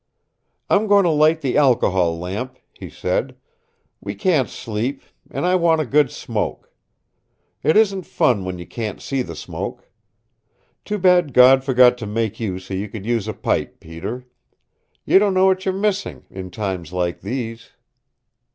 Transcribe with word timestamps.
"I'm 0.67 0.87
going 0.87 1.03
to 1.03 1.11
light 1.11 1.41
the 1.41 1.57
alcohol 1.57 2.17
lamp," 2.17 2.57
he 2.73 2.89
said. 2.89 3.35
"We 3.99 4.15
can't 4.15 4.49
sleep. 4.49 5.03
And 5.29 5.45
I 5.45 5.53
want 5.53 5.79
a 5.79 5.85
good 5.85 6.09
smoke. 6.09 6.71
It 7.61 7.77
isn't 7.77 8.07
fun 8.07 8.43
when 8.43 8.57
you 8.57 8.65
can't 8.65 8.99
see 8.99 9.21
the 9.21 9.35
smoke. 9.35 9.91
Too 10.85 10.97
bad 10.97 11.33
God 11.35 11.63
forgot 11.63 11.99
to 11.99 12.07
make 12.07 12.39
you 12.39 12.57
so 12.57 12.73
you 12.73 12.89
could 12.89 13.05
use 13.05 13.27
a 13.27 13.33
pipe, 13.35 13.79
Peter. 13.79 14.25
You 15.05 15.19
don't 15.19 15.35
know 15.35 15.45
what 15.45 15.67
you 15.67 15.71
are 15.71 15.75
missing 15.79 16.25
in 16.31 16.49
times 16.49 16.91
like 16.91 17.21
these." 17.21 17.69